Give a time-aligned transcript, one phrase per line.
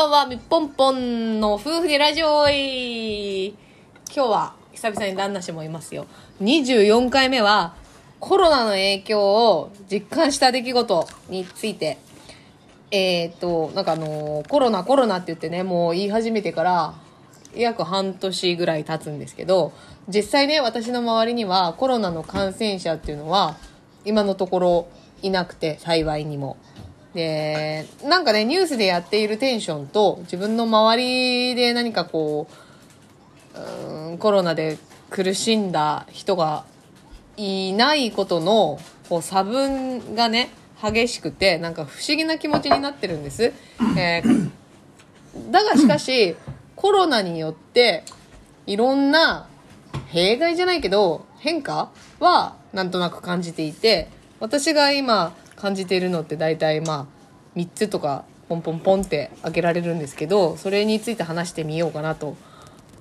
[0.00, 3.56] ばんは、みっぽんぽんの夫婦でラジオい今
[4.14, 6.06] 日は久々に旦那氏もいますよ。
[6.40, 7.74] 24回目は
[8.18, 11.98] コロナの影響を実感した出来事について。
[12.90, 16.94] えー、っと、なんかあのーコロナコロナって言ってね、もう言い始めてから
[17.54, 19.74] 約半年ぐらい経つんですけど、
[20.08, 23.58] 実際ね、私の周りにはコロナの感染者っていうのは
[24.06, 24.88] 今のところ
[25.20, 26.56] いなくて、幸いにも。
[27.14, 32.48] で、なんかね、ニュースでやっているテンションと、自分の周りで何かこ
[33.54, 34.78] う、うんコロナで
[35.10, 36.64] 苦しんだ人が
[37.36, 40.50] いないことの、こう、差分がね、
[40.82, 43.52] 激しくて、なんか不思議な気持ちになってるんです。
[43.96, 44.50] えー
[45.50, 46.36] だがしかし、
[46.74, 48.04] コロナによって、
[48.66, 49.48] いろんな
[50.08, 54.08] 弊害じゃないけど、変化はなんとなく感じていて、
[54.40, 57.08] 私が今感じているのって大体ま
[57.54, 62.36] あ、3つとかポンポンポンって開けられるんですけど、それについて話してみようかなと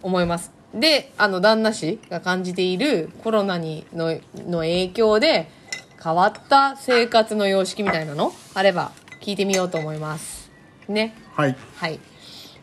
[0.04, 0.52] 思います。
[0.74, 5.50] で、あの、旦那氏が感じているコロナにのの影響で
[6.02, 10.52] 変わった生活の様式みたいなのあれば聞いてみようと思います。
[10.88, 11.16] ね。
[11.34, 11.56] はい。
[11.76, 12.00] はい。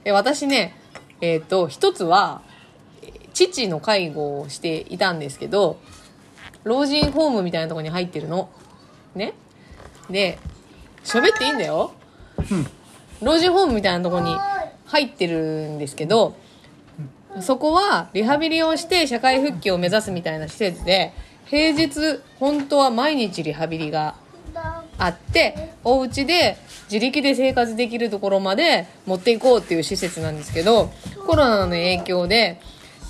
[0.04, 0.76] え私ね、
[1.20, 2.42] えっ、と、一つは、
[3.02, 5.78] えー父の介護をしていたんですけど、
[6.64, 8.48] 老人ホームみたいなところに入ってるの。
[9.14, 9.34] ね。
[10.10, 10.38] で、
[11.04, 11.92] 喋っていいんだよ。
[12.50, 12.66] うん
[13.22, 14.36] 老人ホームみたいなとこに
[14.86, 16.36] 入ってるんですけど、
[17.40, 21.12] そこはリハビリをして社会復帰を目指すみたいな施設で、
[21.46, 24.16] 平日、本当は毎日リハビリが
[24.98, 26.56] あってお家で
[26.90, 30.90] 自力で生活できるところまで持っていこうっていう施設なんですけど
[31.26, 32.60] コロナの影響で、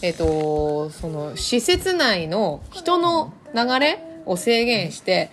[0.03, 5.31] えっとその施設内の人の流れを制限して、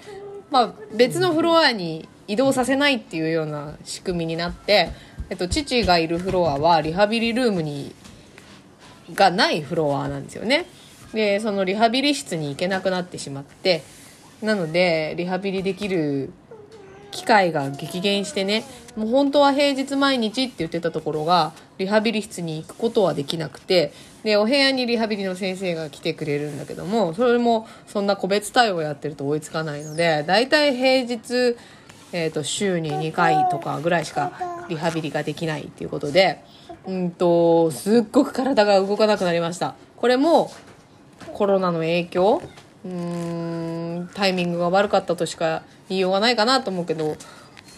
[0.54, 4.92] まあ、別のフロアに移動させないっていうような仕組みになって、
[5.32, 7.96] えっと、父がいるフロアはリハビリルームに
[9.16, 10.68] がないフロアなんですよね。
[11.12, 13.82] で、そのリハビリ室に行けなくなってしまって、
[14.44, 16.32] なので、リハビリできる
[17.10, 18.64] 機会が激減してね、
[18.96, 31.58] もう本当は平日毎日って言ってたところが、リハビリ室に行くことはできなくて、で、お部屋にリハビリの先生が来てくれるんだけども、それもそんな個別対応やってると追いつかないので、だいたい平日、
[32.12, 36.44] えっ、と、週に2回とかぐらいしかリハビリができないっていうことで、
[36.86, 39.76] うんと、すっごく体が動かなくなりました。
[39.96, 40.52] これも、
[41.34, 42.42] コロナの影響
[42.86, 47.16] うーん、タイミングが悪かったとしか言いようがないかなと思うけど、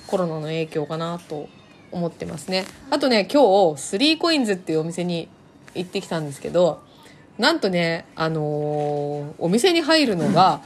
[0.07, 1.47] コロナの影響かなと
[1.95, 2.66] 思ってますね。
[2.89, 5.29] あとね、今日、スリーコインズっていうお店に
[5.73, 6.83] 行ってきたんですけど、
[7.38, 10.61] なんとね、あのーお店に入るのが、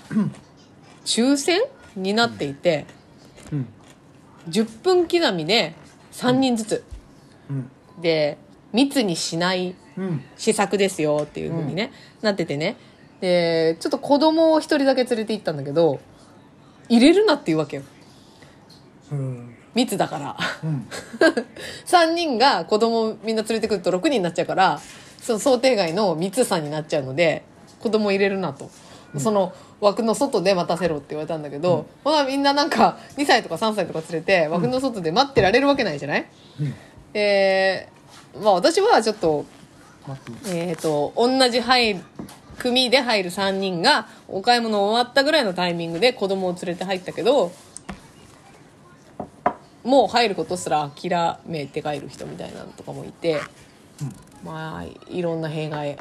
[1.05, 1.61] 抽選
[1.95, 2.85] になっていて、
[3.51, 3.67] うん。
[4.49, 5.75] 10分刻みで
[6.13, 6.83] 3人ずつ。
[7.49, 7.71] うん。
[8.01, 8.37] で、
[8.73, 10.23] 密にしないうん。
[10.35, 11.91] 施策ですよっていう風にね、
[12.21, 12.75] なっててね。
[13.21, 15.99] で、ちょっと子供を一人だけ連れて行ったんだけど、
[16.87, 17.83] 入れるなって言うわけよ。
[19.11, 19.48] うん。
[19.75, 20.37] 密だから。
[20.63, 20.87] うん。
[21.85, 24.79] 3人が子供みんな連れてくると6人になっちゃうから、
[25.21, 27.43] その想定外の密さになっちゃうので、
[27.79, 28.69] 子供入れるなと。
[29.17, 36.25] その枠の外で待たせろって言われたんだけど、ほなみんななんか2歳とか3歳とか連れて枠の外で待ってられるわけないじゃない、
[36.59, 36.73] うん。
[37.13, 37.89] で、
[38.39, 39.45] まあ私はちょっと。
[40.47, 41.99] えっ、と、同じ入る、
[42.57, 47.51] 組で入る3人が、お買い物終わったぐらいのタイミングで子供を連れて入ったけど、
[49.83, 51.09] もう入ることすら諦
[51.45, 53.41] めて帰る人みたいなのとかもいて、
[54.43, 55.97] まあ、いろんな弊害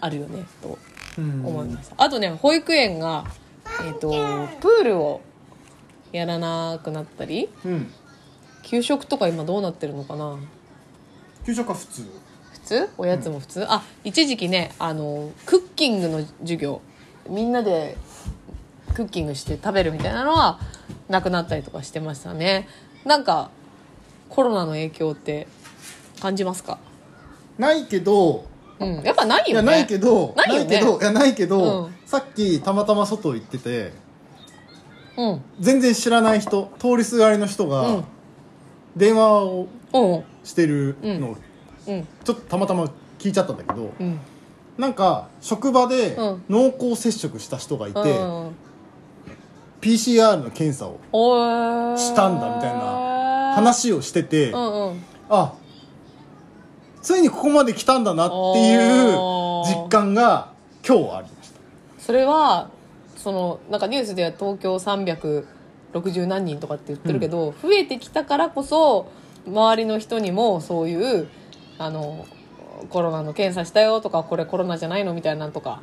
[0.00, 0.78] あるよね、と
[1.18, 1.46] うん。
[1.46, 1.92] 思います。
[1.96, 3.24] あとね、保育園が、
[3.84, 4.10] えっ、と、
[4.60, 5.20] プールを
[6.12, 7.92] やらなくなったり、うん。
[8.62, 10.38] 給食とか今どうなってるのかな？
[11.44, 12.02] 給食は普通。
[12.52, 12.88] 普通？
[12.98, 16.80] おやつも普通、あ一時期ねあのクッキングの授業
[17.28, 17.96] みんなで
[18.94, 20.60] クッキングして食べるみたいなのは
[21.08, 22.68] なくなったりとかしてましたね
[23.04, 23.50] なんか
[24.28, 25.46] コロナの影響って
[26.20, 26.78] 感じますか？
[27.58, 28.46] ないけど、
[28.78, 29.02] うん。
[29.02, 30.78] やっぱないいや、よねないけど、ないよね。
[30.78, 31.94] けど、いや、ないけど、うん。
[32.06, 33.92] さっきたまたま外行ってて、
[35.16, 35.42] うん。
[35.58, 37.70] 全然知らない人、通りすがりの人うん。
[37.70, 38.04] が、
[38.96, 40.24] 電話をうん。
[40.44, 41.36] してるのを、
[41.86, 42.06] うん。
[42.24, 42.84] ちょっとたまたま
[43.18, 44.18] 聞いちゃったんだけど、うん。
[44.78, 46.44] なんか、職場でうん。
[46.48, 48.54] 濃厚接触した人がいて、うん、
[49.80, 50.98] PCR の検査を
[51.96, 55.04] したんだみたいな話をしてて、うんうん。
[55.28, 55.54] あ
[57.02, 59.16] ついにここまで来たんだなっていう
[59.64, 60.52] 実感が
[60.86, 61.60] 今日ありました。
[61.98, 62.68] それは
[63.16, 69.10] そのなんかニュースでは東京360何人とかって言ってるけど、増えてきたからこそ
[69.46, 71.28] 周りの人にもそういう
[71.78, 72.26] あの
[72.90, 75.80] コロナの検査したよとかこれコロナじゃないのみたいなのとか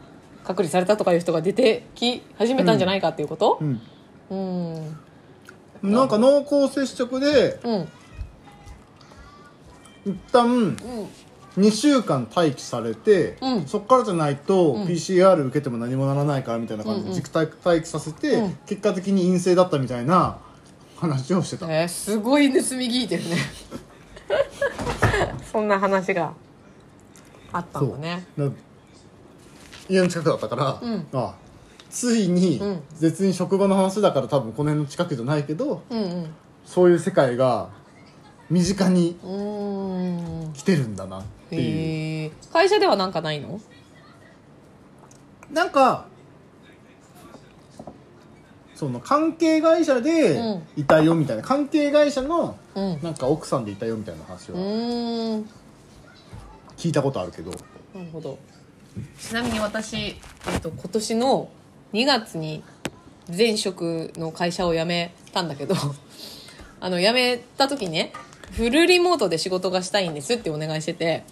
[0.47, 3.57] 隔離されたとかいう人が出てき始めたんじゃないかっていうこと？
[3.61, 3.81] うん。
[4.29, 4.75] うん。
[4.75, 4.97] うん
[5.83, 7.87] なんか濃厚接触でうん。
[10.05, 10.75] 一旦
[11.57, 13.65] 2週間待機されて、うん。
[13.67, 14.85] そこからじゃないとん。
[14.87, 17.15] PCR 受けても何もならないからみたいな感じでうんうん。
[17.19, 18.57] 自宅待機させて、うん。
[18.65, 20.37] 結果的に陰性だったみたいな
[20.97, 23.35] 話をしてた、えーすごい盗み聞いてるね。
[25.51, 26.33] そんな話が
[27.51, 28.25] あったんだね。
[28.37, 28.45] だ
[29.89, 31.07] 家の近くだったから、うん。
[31.13, 31.35] あ
[31.89, 32.83] ついに、うん。
[33.01, 36.27] 別に職場の話だから多分この辺の近くじゃないけどうんうん。
[36.65, 37.69] そういう世界が
[38.49, 39.17] 身近に
[40.53, 43.59] 来てるんだなっていう、会社ではなんかないの？
[45.51, 46.07] なんか
[48.75, 50.63] その関係会社でうん。
[50.75, 52.93] いたよみたいな、関係会社のうん。
[52.95, 54.57] うなんか奥さんでいたよみたいな話は
[56.77, 58.37] 聞いたことあるけど、なるほど
[59.19, 60.11] ちなみに私、え
[60.57, 61.49] っと、今年の
[61.93, 62.63] 2月に
[63.35, 65.75] 前職の会社を辞めたんだけど
[66.79, 68.13] あの辞めた時ね
[68.51, 71.23] フルリモートで仕事がしたいんですってお願いしてて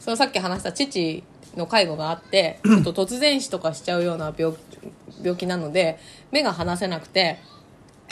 [0.00, 1.22] そのさっき話した父
[1.56, 4.54] の介護があってちょっと突然死とかしちゃうような病
[5.22, 5.98] 病気なので
[6.30, 7.38] 目が離せなくて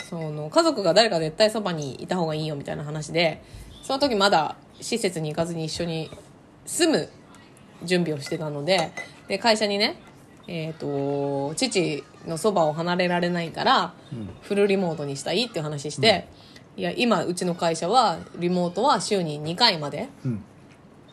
[0.09, 3.41] その家族が誰か絶対そばにいた方がいいよみたいな話で
[3.83, 6.11] その時まだ施設に行かずに一緒に
[6.65, 7.09] 住む
[7.83, 8.91] 準備をしてたので
[9.27, 9.95] で会社にね、
[10.47, 13.93] えー、と父のそばを離れられないから、
[14.41, 16.27] フルリモートにしたいっていう話して、
[16.77, 20.09] いや今うちの会社はリモートは週に2回まで。
[20.25, 20.43] うん。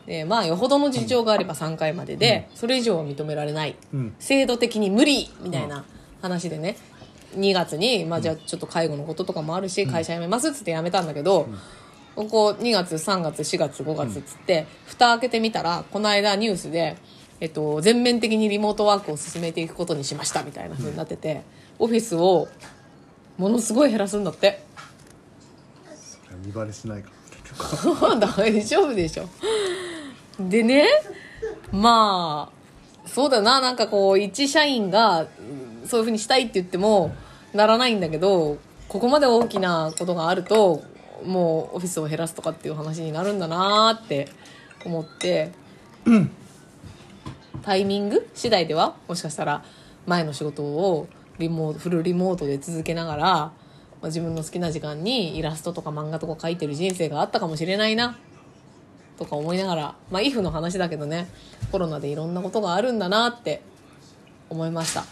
[0.06, 4.14] でまあよほどの事情があれば3回までで、それ以上は認められない、うん。
[4.18, 5.84] 制度的に無理みたいな
[6.22, 6.76] 話でね
[7.36, 11.46] 2月に、まあ、じゃあちょっと介護のこととかもあるし会社辞めますっつって辞めたんだけど、
[12.18, 16.96] ここ2月3月4月5月っつって、蓋開けてみたらこの間ニュースで、
[17.38, 21.42] えっと、全面的にリモートワークを進めていくことにしましたみたいな風になってて、
[21.78, 22.48] オフィスを
[23.36, 24.64] ものすごい減らすんだって。
[26.44, 27.10] 見バレしないか。
[28.08, 29.28] ら 大丈夫でしょ。
[30.40, 30.88] でね
[31.70, 33.60] まあそうだよな。
[33.60, 37.14] なんかこう一社員がうんそういうふうにしたいって言っても
[37.54, 40.82] ならないんだけどここまで大きなことがあると
[41.24, 44.28] もうオフィスを減らすとかっていう話になるんだなって
[44.84, 45.52] 思って、
[47.62, 49.64] タイミング次第ではもしかしたら
[50.06, 53.52] 前の仕事をリモートフルリモートで続けながら、ま
[54.02, 58.16] あ、自分の好きな時間にイラストとか漫画とか描いてる人生があったかもしれないな
[59.18, 61.28] とか思いながらまあイフの話だけどね
[61.70, 63.62] コロナでいろんなことがあるんだなって
[64.48, 65.04] 思いました。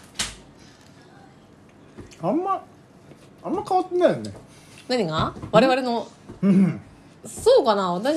[2.23, 2.65] あんま
[3.43, 4.33] あんま変わってないよね。
[4.89, 5.35] 何が？
[5.53, 6.09] 我々の？
[6.43, 6.81] うん。
[7.25, 7.93] そうかな。
[7.93, 8.17] 私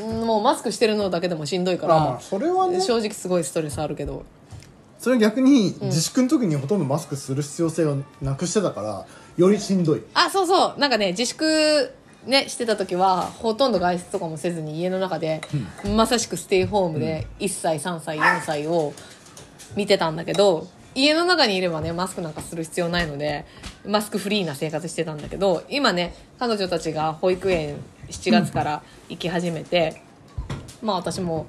[0.00, 2.80] うんもうマスクしてるのだけでもしんどいから、あまあそれはね。
[2.80, 4.24] 正直すごいストレスあるけど。
[4.98, 9.06] それ逆に自粛の時にほとんどマスクする必要性をなくしてたから
[9.36, 10.02] よりしんどい。
[10.14, 10.80] あそうそう。
[10.80, 11.92] なんかね自粛
[12.26, 15.42] ねしてた時はほとんど外出とかもせずに家の中で、
[15.94, 18.94] まさしくステイホームで1歳3歳4歳を
[19.76, 23.44] 見てたんだけど家の中にいればねマスクなんかする必要ないので
[23.86, 27.76] マスクフリーな生活してたんだけど今ね彼女たちが保育園
[28.08, 30.02] 7月から行き始めて、
[30.82, 31.46] まあ私も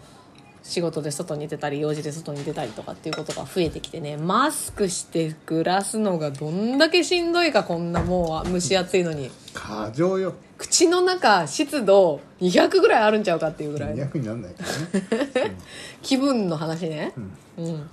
[0.64, 9.30] 仕事で外に出たり用事で外に出たりとかっていうことが増えてきてねマスクして暮らすのがどんだけしんどいかこんなもう蒸し暑いのに。
[9.54, 10.34] 過剰よ。
[10.58, 13.96] 口の中湿度200ぐらいあるんちゃうかっていうぐらい。
[13.96, 15.56] 200になんないからね。
[16.02, 17.14] 気分の話ね。
[17.58, 17.90] うん、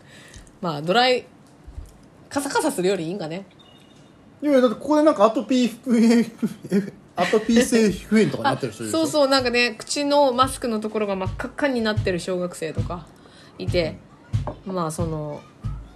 [0.61, 1.27] まあドライ
[2.33, 3.45] カサカサするよりいいんかね。
[4.43, 6.33] いやいやだってここでなんかアトピー
[7.15, 13.07] アトピー性皮膚炎とかになってる人そうそうなんかね口のマスクのところが真っ赤っかになってる小学生とか
[13.59, 13.99] いて
[14.67, 15.41] まあその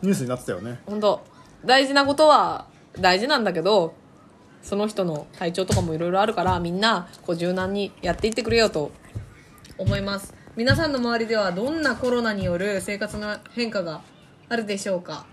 [0.03, 0.79] ニュースになってたよね。
[0.87, 1.25] 本当
[1.65, 2.67] 大事なことは
[3.01, 3.95] 大事なんだけど
[4.63, 8.93] その人の体調とかもいろいろあるからみんなこう柔軟にやっていってくれよと
[9.79, 10.35] 思います。
[10.55, 14.03] 皆さんの周りではどんなコロナによる生活の変化が
[14.49, 15.27] あるでしょうか？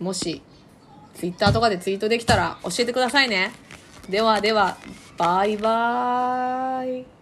[0.00, 0.42] もし
[1.14, 3.52] ツイッターとかでツイートできたら教えてくださいね。
[4.08, 4.78] ではでは
[5.18, 7.19] バイバーイ。